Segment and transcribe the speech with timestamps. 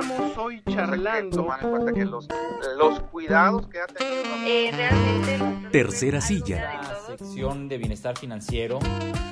[0.00, 1.46] Estamos hoy charlando.
[1.60, 2.26] En cuenta que los,
[2.78, 4.22] los cuidados que ha tenido.
[4.46, 5.68] Eh, realmente.
[5.70, 6.80] Tercera silla.
[6.82, 8.78] La sección de bienestar financiero.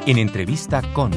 [0.05, 1.13] En entrevista con.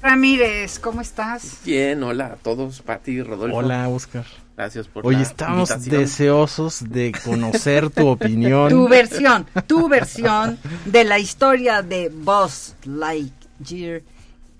[0.00, 1.58] Ramírez, ¿cómo estás?
[1.64, 3.56] Bien, hola a todos, Pati y Rodolfo.
[3.56, 4.24] Hola, Oscar.
[4.56, 6.00] Gracias por Hoy la estamos invitación.
[6.02, 8.68] deseosos de conocer tu opinión.
[8.68, 14.02] Tu versión, tu versión de la historia de Buzz Lightyear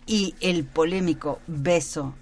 [0.07, 2.15] y el polémico beso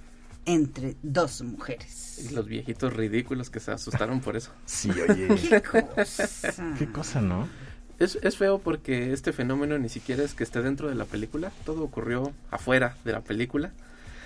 [0.47, 2.29] entre dos mujeres.
[2.30, 4.51] Y Los viejitos ridículos que se asustaron por eso.
[4.66, 5.29] Sí, oye.
[5.48, 6.74] ¿Qué cosa?
[6.79, 7.48] Qué cosa, ¿no?
[7.98, 11.52] Es, es feo porque este fenómeno ni siquiera es que esté dentro de la película,
[11.66, 13.73] todo ocurrió afuera de la película.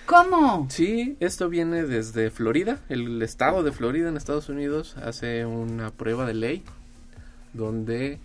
[0.07, 0.69] ¿Cómo?
[0.71, 6.27] Sí, esto viene desde Florida, el estado de Florida en Estados Unidos hace una prueba
[6.27, 6.63] de ley
[7.55, 8.19] donde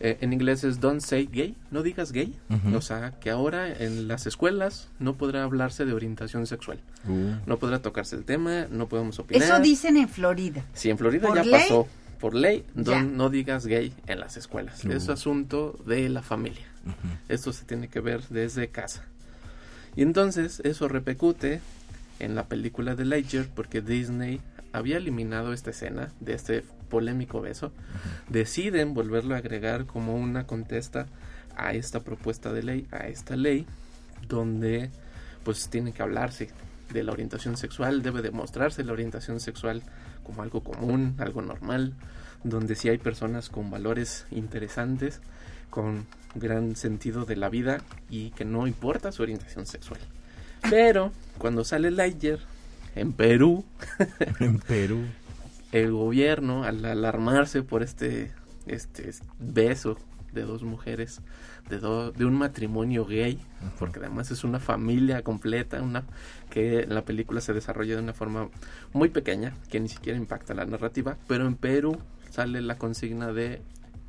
[0.00, 2.34] eh, en inglés es don't say gay, no digas gay,
[2.74, 7.58] o sea que ahora en las escuelas no podrá hablarse de orientación sexual, Uh, no
[7.58, 9.42] podrá tocarse el tema, no podemos opinar.
[9.42, 10.64] Eso dicen en Florida.
[10.74, 11.52] Sí, en Florida ¿Por ya ley?
[11.52, 11.88] pasó.
[12.18, 12.82] Por ley, Ya.
[12.82, 14.84] don- no digas gay en las escuelas.
[14.84, 14.92] Uh.
[14.92, 16.66] Es asunto de la familia.
[17.28, 19.04] Esto se tiene que ver desde casa.
[19.96, 21.60] Y entonces eso repercute
[22.18, 24.40] en la película de Lightyear porque Disney
[24.72, 27.72] había eliminado esta escena de este polémico beso.
[28.28, 31.06] Deciden volverlo a agregar como una contesta
[31.56, 33.66] a esta propuesta de ley, a esta ley,
[34.28, 34.90] donde
[35.44, 36.50] pues tiene que hablarse
[36.92, 39.82] de la orientación sexual, debe demostrarse la orientación sexual
[40.22, 41.94] como algo común, algo normal,
[42.44, 45.20] donde sí hay personas con valores interesantes,
[45.70, 50.00] con gran sentido de la vida y que no importa su orientación sexual.
[50.68, 52.40] Pero cuando sale Lightyear
[52.94, 53.64] en Perú,
[54.40, 55.04] En Perú.
[55.72, 58.32] El gobierno al alarmarse por este
[58.66, 59.96] este beso
[60.32, 61.20] de dos mujeres
[61.68, 63.40] de do- de un matrimonio gay
[63.78, 66.04] porque además es una familia completa una
[66.50, 68.48] que la película se desarrolla de una forma
[68.92, 71.98] muy pequeña que ni siquiera impacta la narrativa pero en Perú
[72.30, 73.60] sale la consigna de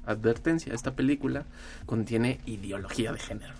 [0.06, 0.74] advertencia.
[0.74, 1.46] Esta película
[1.86, 3.54] contiene ideología de género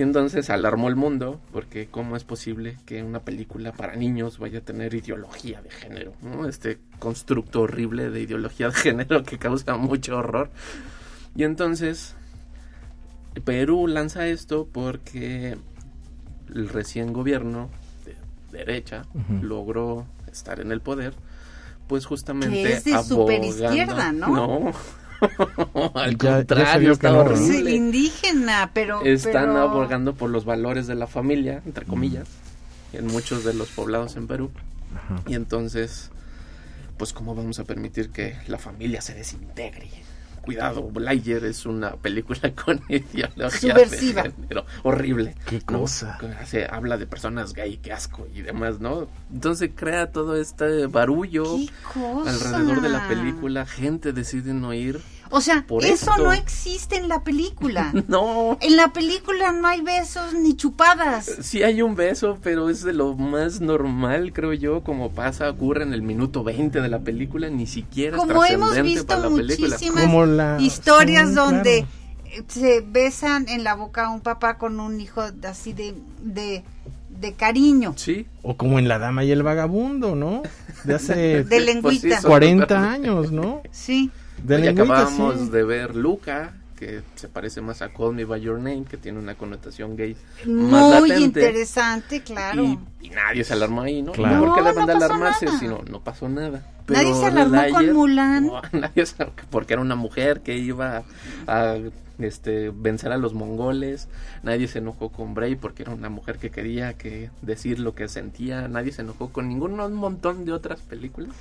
[0.00, 4.60] y entonces alarmó el mundo porque cómo es posible que una película para niños vaya
[4.60, 6.48] a tener ideología de género, ¿no?
[6.48, 10.48] Este constructo horrible de ideología de género que causa mucho horror.
[11.36, 12.14] Y entonces
[13.44, 15.58] Perú lanza esto porque
[16.54, 17.68] el recién gobierno
[18.06, 18.16] de
[18.58, 19.04] derecha
[19.42, 21.12] logró estar en el poder,
[21.88, 24.28] pues justamente Que es de abogando- superizquierda, ¿no?
[24.34, 24.72] No.
[25.94, 29.02] Al Ya- ya contrario, vio está horrible indígena, pero.
[29.04, 32.28] están pero- abogando por los valores de la familia, entre comillas,
[32.92, 34.50] en muchos de los poblados en Perú.
[34.96, 35.22] Ajá.
[35.26, 36.10] Y entonces,
[36.96, 39.88] pues cómo vamos a permitir que la familia se desintegre.
[40.42, 44.22] Cuidado, Lightyear es una película con ideología Subversiva.
[44.24, 45.34] de género horrible.
[45.46, 45.80] Qué ¿no?
[45.80, 46.18] cosa.
[46.46, 49.08] Se habla de personas gay, qué asco y demás, ¿no?
[49.32, 52.30] Entonces crea todo este barullo ¿Qué cosa?
[52.30, 55.00] alrededor de la película, gente decide no ir.
[55.32, 56.22] O sea, por eso esto.
[56.24, 57.92] no existe en la película.
[58.08, 61.30] No, En la película no hay besos ni chupadas.
[61.42, 65.84] Sí hay un beso, pero es de lo más normal, creo yo, como pasa, ocurre
[65.84, 69.36] en el minuto 20 de la película, ni siquiera es Como hemos visto para la
[69.36, 69.68] película.
[69.70, 71.86] muchísimas Como la- historias sí, donde
[72.22, 72.40] claro.
[72.40, 76.64] eh, se besan en la boca un papá con un hijo así de, de,
[77.20, 77.92] de cariño.
[77.96, 80.42] Sí, O como en La Dama y el Vagabundo, ¿no?
[80.84, 81.14] De hace
[81.44, 82.20] De Pues sí, lengüita.
[82.20, 83.62] son 40 totalmente- años, ¿no?
[83.70, 84.10] Sí.
[84.44, 85.48] De Hoy acabamos sí.
[85.50, 89.18] de ver Luca, que se parece más a Call Me By Your Name, que tiene
[89.18, 91.24] una connotación gay más Muy latente.
[91.24, 92.64] interesante, claro.
[92.64, 94.12] Y, y nadie se alarmó ahí, ¿no?
[94.12, 94.36] Claro.
[94.36, 95.58] No porque deban de no alarmarse, nada.
[95.58, 96.62] sino no pasó nada.
[96.88, 98.46] Nadie se alarmó con Mulan.
[98.46, 101.02] no, nadie se porque era una mujer que iba
[101.46, 101.76] a,
[102.18, 104.08] este, vencer a los mongoles.
[104.42, 108.08] Nadie se enojó con Bray porque era una mujer que quería que decir lo que
[108.08, 108.68] sentía.
[108.68, 111.34] Nadie se enojó con ningún un montón de otras películas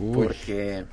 [0.00, 0.14] Uy.
[0.14, 0.84] porque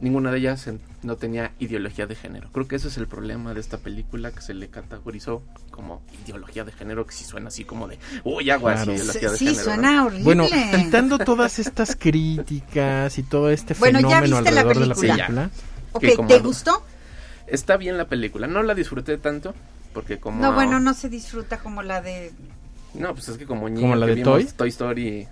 [0.00, 0.68] ninguna de ellas
[1.02, 2.50] no tenía ideología de género.
[2.52, 6.64] Creo que ese es el problema de esta película que se le categorizó como ideología
[6.64, 8.92] de género, que si suena así como de, uy, aguas, Claro.
[8.94, 9.58] ideología de sí, género.
[9.58, 9.64] ¿no?
[9.74, 10.24] suena horrible.
[10.24, 14.86] Bueno, quitando todas estas críticas y todo este Bueno, ya fenómeno viste la alrededor de
[14.88, 15.26] la película.
[15.26, 15.50] película.
[15.92, 16.82] Ok, que como ¿te gustó?
[17.46, 19.54] Está bien la película, no la disfruté tanto,
[19.92, 20.40] porque como...
[20.40, 22.32] No, bueno, no se disfruta como la de...
[22.94, 24.68] No, pues es que como niño ¿Como la que de vimos Toy?
[24.68, 25.26] Story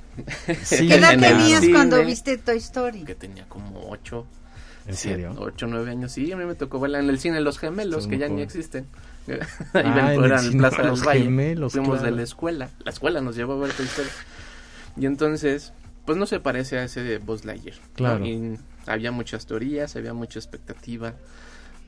[0.65, 3.05] Sí, ¿Qué edad tenías cuando viste Toy Story?
[3.05, 4.27] que tenía como ocho,
[4.87, 5.35] ¿En serio?
[5.39, 8.19] ocho, nueve años, sí, a mí me tocó verla en el cine Los Gemelos, que
[8.19, 8.87] ya ni existen.
[9.29, 9.39] Ahí
[9.75, 11.25] Ah, ven, en el Plaza Los Valle.
[11.25, 12.17] Gemelos, Fuimos de claro.
[12.17, 14.09] la escuela, la escuela nos llevó a ver Toy Story.
[14.97, 15.73] Y entonces,
[16.05, 17.77] pues no se parece a ese de Buzz Lightyear.
[17.77, 17.95] ¿no?
[17.95, 18.27] Claro.
[18.27, 21.15] Y había muchas teorías, había mucha expectativa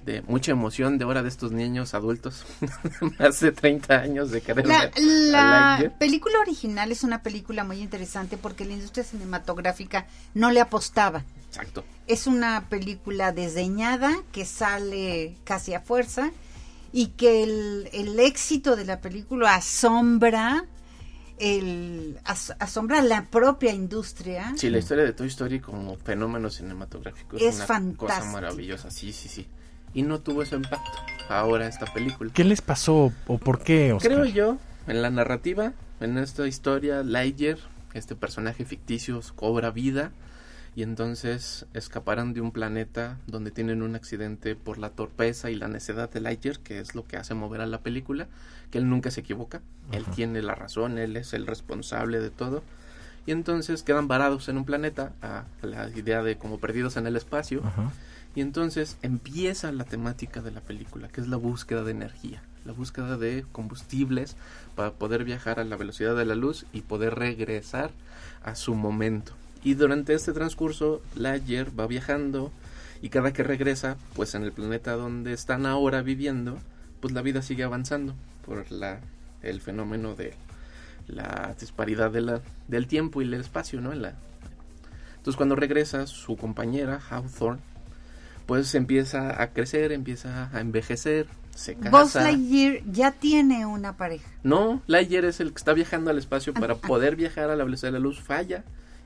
[0.07, 2.45] de mucha emoción de ahora de estos niños adultos,
[3.19, 8.37] más de 30 años de querer La, la película original es una película muy interesante
[8.37, 11.25] porque la industria cinematográfica no le apostaba.
[11.49, 11.85] Exacto.
[12.07, 16.31] Es una película desdeñada que sale casi a fuerza
[16.93, 20.65] y que el, el éxito de la película asombra
[21.39, 24.53] el as- asombra la propia industria.
[24.57, 29.13] Sí, la historia de Toy Story como fenómeno cinematográfico es, Es una cosa maravillosa, sí,
[29.13, 29.47] sí, sí.
[29.95, 30.93] Y no tuvo ese impacto
[31.29, 32.31] ahora esta película.
[32.33, 34.13] ¿Qué les pasó o por qué, Oscar?
[34.13, 37.59] Creo yo, en la narrativa, en esta historia, Lightyear,
[37.95, 40.13] este personaje ficticio, cobra vida
[40.77, 45.69] y entonces escaparán de un planeta donde tienen un accidente por la torpeza y la
[45.69, 48.27] necedad de Lightyear, que es lo que hace mover a la película,
[48.71, 49.61] que él nunca se equivoca,
[49.93, 52.65] él tiene la razón, él es el responsable de todo.
[53.27, 57.17] Y entonces quedan varados en un planeta, a la idea de como perdidos en el
[57.17, 57.93] espacio, Ajá.
[58.35, 62.73] y entonces empieza la temática de la película, que es la búsqueda de energía, la
[62.73, 64.37] búsqueda de combustibles
[64.75, 67.93] para poder viajar a la velocidad de la luz y poder regresar
[68.43, 69.35] a su momento.
[69.65, 72.53] Y durante este transcurso, Lightyear va viajando
[73.03, 76.59] y cada que regresa, pues en el planeta donde están ahora viviendo,
[77.01, 78.15] pues la vida sigue avanzando
[78.47, 79.01] por la,
[79.43, 80.35] el fenómeno de
[81.07, 83.93] la disparidad de la, del tiempo y el espacio, ¿no?
[83.93, 84.15] En la-
[85.17, 87.61] entonces cuando regresa, su compañera, Hawthorne,
[88.47, 91.91] pues empieza a crecer, empieza a envejecer, se casa.
[91.91, 94.29] Buzz Lightyear ya tiene una pareja.
[94.43, 96.79] No, Lightyear es el que está viajando al espacio Ah, para ah.
[96.87, 98.65] poder viajar a la velocidad de la luz, falla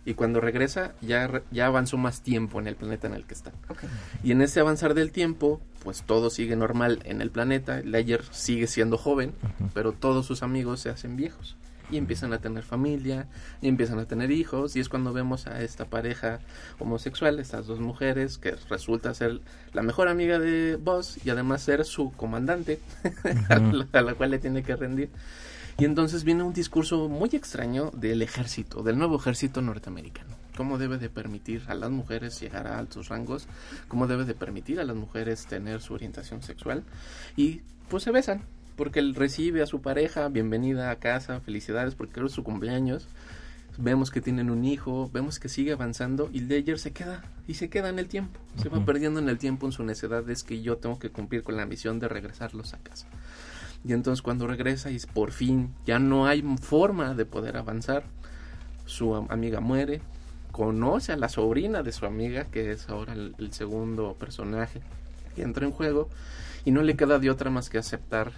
[0.09, 3.53] y cuando regresa ya, ya avanzó más tiempo en el planeta en el que está.
[4.25, 8.69] Y en ese avanzar del tiempo, pues todo sigue normal en el planeta, Lightyear sigue
[8.69, 9.35] siendo joven,
[9.75, 11.59] pero todos sus amigos se hacen viejos
[11.91, 13.29] y empiezan a tener familia
[13.61, 16.41] y empiezan a tener hijos y es cuando vemos a esta pareja
[16.79, 19.43] homosexual, estas dos mujeres que resulta ser
[19.75, 22.81] la mejor amiga de Buzz y además ser su comandante
[23.51, 25.11] a, la, a la cual le tiene que rendir.
[25.81, 30.35] Y entonces viene un discurso muy extraño del ejército, del nuevo ejército norteamericano.
[30.57, 33.47] Cómo debe de permitir a las mujeres llegar a altos rangos,
[33.87, 36.83] cómo debe de permitir a las mujeres tener su orientación sexual.
[37.37, 38.43] Y pues se besan,
[38.75, 43.07] porque él recibe a su pareja, bienvenida a casa, felicidades porque es su cumpleaños.
[43.79, 47.71] Vemos que tienen un hijo, vemos que sigue avanzando y Ledger se queda y se
[47.71, 48.41] queda en el tiempo.
[48.61, 50.29] Se va perdiendo en el tiempo en su necedad.
[50.29, 53.07] Es que yo tengo que cumplir con la misión de regresarlos a casa.
[53.85, 58.05] Y entonces cuando regresa y por fin ya no hay forma de poder avanzar,
[58.87, 60.01] su am- amiga muere,
[60.53, 64.81] conoce a la sobrina de su amiga, que es ahora el, el segundo personaje
[65.37, 66.09] que entra en juego,
[66.65, 68.33] y no le queda de otra más que aceptar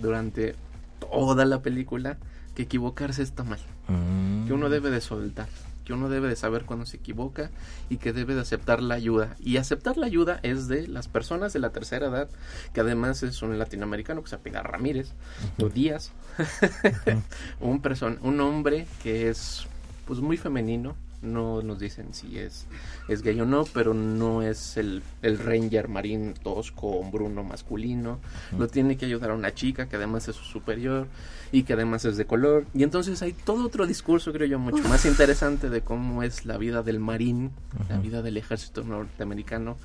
[0.00, 0.54] durante
[1.00, 2.18] toda la película
[2.54, 3.58] que equivocarse está mal,
[3.88, 4.46] Mm.
[4.46, 5.48] que uno debe de soltar,
[5.84, 7.50] que uno debe de saber cuando se equivoca
[7.88, 9.36] y que debe de aceptar la ayuda.
[9.40, 12.28] Y aceptar la ayuda es de las personas de la tercera edad,
[12.72, 15.12] que además es un latinoamericano que se apela Ramírez,
[15.60, 16.12] o Díaz,
[17.60, 19.66] un, person un hombre que es
[20.06, 22.66] pues muy femenino, no nos dicen si es,
[23.08, 28.18] es gay o no, pero no es el, el ranger marín tosco, hombruno masculino,
[28.58, 31.06] lo tiene que ayudar a una chica que además es su superior
[31.52, 34.82] y que además es de color, y entonces hay todo otro discurso, creo yo, mucho
[34.88, 37.50] más interesante de cómo es la vida del marín,
[37.88, 39.76] la vida del ejército norteamericano,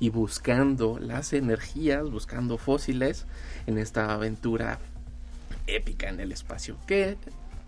[0.00, 3.26] y buscando las energías, buscando fósiles
[3.66, 4.80] en esta aventura
[5.66, 7.16] épica en el espacio, que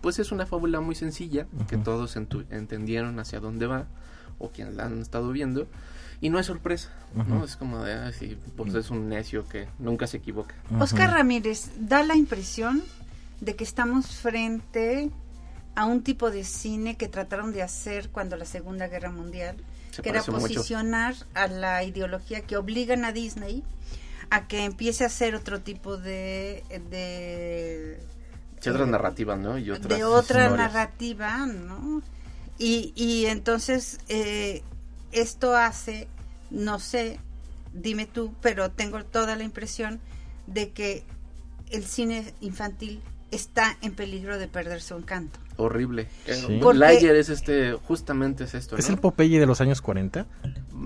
[0.01, 3.87] pues es una fábula muy sencilla, que todos entu- entendieron hacia dónde va,
[4.39, 5.67] o quienes la han estado viendo,
[6.21, 7.43] y no es sorpresa, ¿no?
[7.43, 10.55] Es como de, ah, sí, pues es un necio que nunca se equivoca.
[10.79, 12.83] Oscar Ramírez da la impresión
[13.41, 15.09] de que estamos frente
[15.75, 19.57] a un tipo de cine que trataron de hacer cuando la Segunda Guerra Mundial,
[19.91, 20.31] Se que era mucho.
[20.33, 23.63] posicionar a la ideología que obligan a Disney
[24.31, 27.99] a que empiece a hacer otro tipo de, de
[28.59, 29.57] Sí, otras narrativas, ¿no?
[29.57, 30.57] Y otras de otra historias.
[30.57, 32.01] narrativa, ¿no?
[32.57, 34.63] Y, y entonces eh,
[35.11, 36.07] esto hace,
[36.49, 37.19] no sé,
[37.73, 39.99] dime tú, pero tengo toda la impresión
[40.47, 41.03] de que
[41.69, 45.39] el cine infantil está en peligro de perder su encanto.
[45.57, 46.07] Horrible.
[46.25, 46.59] Sí.
[46.61, 48.79] Porque- es este, justamente es esto, ¿no?
[48.79, 50.25] ¿Es el Popeye de los años 40?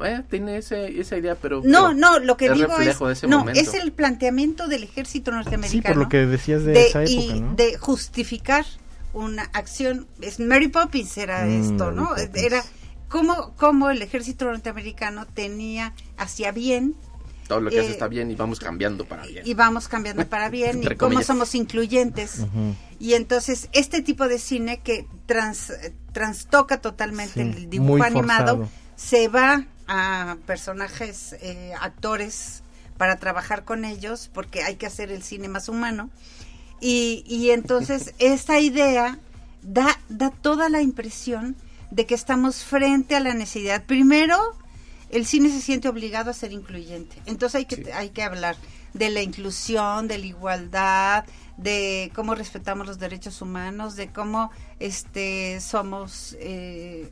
[0.05, 1.61] Eh, tiene ese, esa idea, pero...
[1.63, 3.59] No, pero no, lo que es digo reflejo de es, ese no, momento.
[3.59, 5.81] es el planteamiento del ejército norteamericano.
[5.81, 7.55] Sí, por lo que decías de, de, esa y época, ¿no?
[7.55, 8.65] de justificar
[9.13, 10.07] una acción.
[10.21, 12.15] Es Mary Poppins era Mm, esto, ¿no?
[12.33, 12.63] Era
[13.09, 16.95] como, como el ejército norteamericano tenía hacia bien
[17.47, 19.43] Todo lo que hace eh, está bien y vamos cambiando para bien.
[19.45, 22.39] y vamos cambiando para bien y cómo somos incluyentes.
[22.39, 22.73] Ujú.
[22.99, 28.57] Y entonces este tipo de cine que trans, eh, trastoca totalmente Sí, el dibujo animado
[28.57, 28.69] forzado.
[28.95, 32.63] se va a personajes, eh, actores
[32.97, 36.09] para trabajar con ellos, porque hay que hacer el cine más humano.
[36.79, 39.19] Y, y entonces esta idea
[39.61, 41.57] da, da toda la impresión
[41.89, 43.83] de que estamos frente a la necesidad.
[43.83, 44.37] Primero,
[45.09, 47.17] el cine se siente obligado a ser incluyente.
[47.25, 47.83] Entonces hay que, Sí.
[47.93, 48.55] hay que hablar
[48.93, 51.25] de la inclusión, de la igualdad,
[51.57, 57.11] de cómo respetamos los derechos humanos, de cómo este somos eh,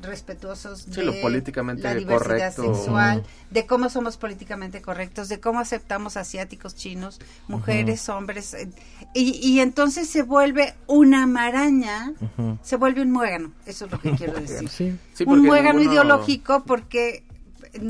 [0.00, 2.74] respetuosos Sí, de lo políticamente la diversidad correcto.
[2.74, 7.18] sexual, de cómo somos políticamente correctos, de cómo aceptamos asiáticos, chinos,
[7.48, 8.68] mujeres, hombres, eh,
[9.14, 12.12] y, y entonces se vuelve una maraña,
[12.62, 14.68] se vuelve un muégano, eso es lo que quiero decir.
[14.68, 14.96] Sí.
[15.14, 17.24] Sí, un muégano ninguno- ideológico porque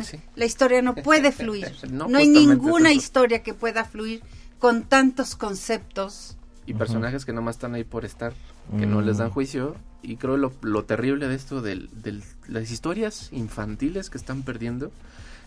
[0.04, 0.20] Sí.
[0.36, 1.72] la historia no puede fluir.
[1.90, 4.22] No, No, hay ninguna historia que pueda fluir
[4.58, 6.36] con tantos conceptos.
[6.64, 8.32] y personajes que nomás están ahí por estar,
[8.78, 9.32] que no les dan Mm.
[9.32, 9.76] juicio.
[10.04, 11.88] Y creo lo, lo terrible de esto, de
[12.48, 14.92] las historias infantiles que están perdiendo,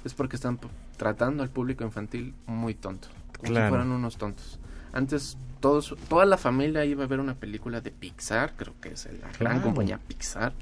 [0.04, 0.60] es porque están
[0.98, 3.68] tratando al público infantil muy tonto, como Claro.
[3.68, 4.60] si fueran unos tontos.
[4.94, 9.06] Antes todos, toda la familia iba a ver una película de Pixar, creo que es
[9.06, 9.62] la gran Claro.
[9.64, 10.54] compañía Pixar,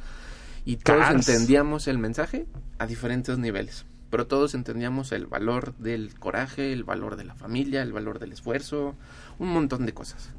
[0.65, 1.27] y todos Cars.
[1.27, 2.45] entendíamos el mensaje
[2.79, 3.85] a diferentes niveles.
[4.09, 8.31] Pero todos entendíamos el valor del coraje, el valor de la familia, el valor del
[8.31, 8.95] esfuerzo,
[9.39, 10.29] un montón de cosas.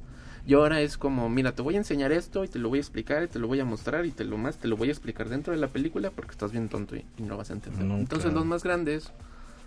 [0.47, 2.83] Y ahora es como, mira, te voy a enseñar esto y te lo voy a
[2.83, 4.93] explicar y te lo voy a mostrar y te lo más te lo voy a
[4.93, 7.85] explicar dentro de la película porque estás bien tonto y, y no vas a entender.
[7.85, 8.41] No, Entonces claro.
[8.41, 9.11] los más grandes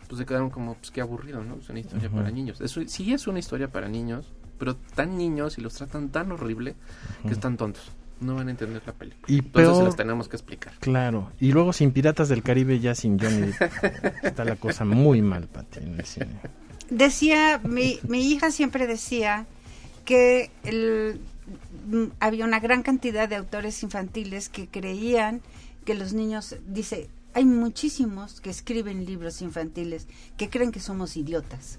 [0.08, 1.56] pues se quedaron como, pues qué aburrido, ¿no?
[1.56, 2.62] Es una historia para niños.
[2.62, 6.76] Eso sí es una historia para niños, pero tan niños y los tratan tan horrible
[7.24, 7.92] que están tontos.
[8.20, 9.26] No van a entender la película.
[9.28, 10.74] Y Entonces se peor- los tenemos que explicar.
[10.80, 11.32] Claro.
[11.40, 13.52] Y luego sin Piratas del Caribe ya sin Johnny.
[14.24, 16.28] Está la cosa muy mal, Pati, en el cine.
[16.90, 19.46] Decía, mi, mi hija siempre decía
[20.06, 21.20] que el-
[21.92, 25.42] mm, había una gran cantidad de autores infantiles que creían
[25.86, 30.08] que los niños, dice, hay muchísimos que escriben libros infantiles
[30.38, 31.78] que creen que somos idiotas.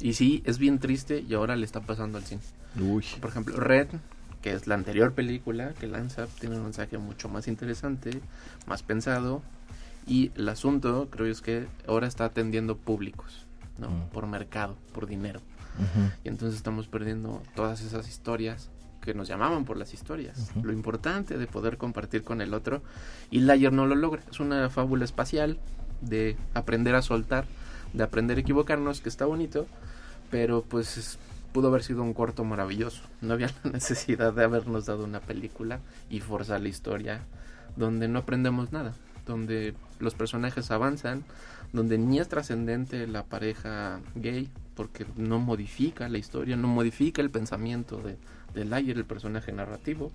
[0.00, 2.40] Y sí, es bien triste y ahora le está pasando al cine.
[2.80, 3.04] Uy.
[3.20, 3.88] Por ejemplo, Red,
[4.42, 8.20] que es la anterior película que lanza, tiene un mensaje mucho más interesante,
[8.66, 9.42] más pensado.
[10.06, 13.46] Y el asunto, creo yo, es que ahora está atendiendo públicos,
[13.78, 13.88] ¿no?
[13.88, 14.08] Mm.
[14.12, 15.40] Por mercado, por dinero.
[15.78, 16.10] Ujú.
[16.24, 18.68] Y entonces estamos perdiendo todas esas historias
[19.00, 20.50] que nos llamaban por las historias.
[20.56, 20.66] Ujú.
[20.66, 22.82] Lo importante de poder compartir con el otro.
[23.30, 24.22] Y Layer no lo logra.
[24.30, 25.58] Es una fábula espacial
[26.00, 27.46] de aprender a soltar,
[27.92, 29.66] de aprender a equivocarnos, que está bonito,
[30.32, 31.18] pero pues es-
[31.52, 33.02] pudo haber sido un corto maravilloso.
[33.20, 35.80] No había la necesidad de habernos dado una película
[36.10, 37.22] y forzar la historia
[37.76, 38.94] donde no aprendemos nada,
[39.26, 41.24] donde los personajes avanzan,
[41.72, 47.30] donde ni es trascendente la pareja gay, porque no modifica la historia, no modifica el
[47.30, 48.16] pensamiento de,
[48.54, 50.10] de Layer, el personaje narrativo.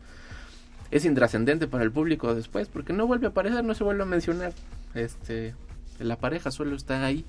[0.92, 4.06] Es intrascendente para el público después, porque no vuelve a aparecer, no se vuelve a
[4.06, 4.54] mencionar.
[4.94, 5.54] Este,
[6.00, 7.26] la pareja solo está ahí.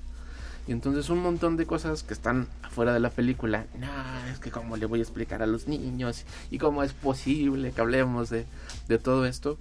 [0.67, 3.65] Y entonces un montón de cosas que están afuera de la película.
[3.77, 3.87] No,
[4.31, 7.81] es que cómo le voy a explicar a los niños y cómo es posible que
[7.81, 8.45] hablemos de,
[8.87, 9.57] de todo esto.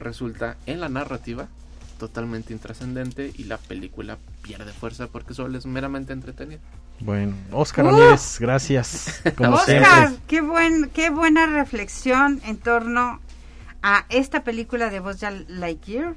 [0.00, 1.48] Resulta en la narrativa
[1.98, 6.60] totalmente intrascendente y la película pierde fuerza porque solo es meramente entretenida.
[7.00, 7.90] Bueno, Oscar ¡Uh!
[7.90, 9.22] Ramírez, gracias.
[9.36, 10.22] Como Oscar, siempre.
[10.26, 13.20] qué buen, qué buena reflexión en torno
[13.82, 16.16] a esta película de Buzz Lightyear.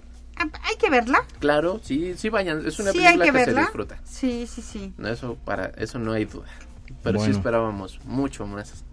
[0.64, 1.24] Hay que verla.
[1.40, 3.98] Claro, sí, sí vayan, es una sí, hay película que se disfruta.
[4.04, 4.94] Sí, sí, sí.
[4.98, 6.48] No, eso para eso no hay duda.
[7.04, 8.84] Pero sí esperábamos mucho más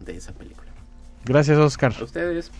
[0.00, 0.70] de esa película.
[1.24, 1.94] Gracias, Oscar.
[1.98, 2.50] A ustedes.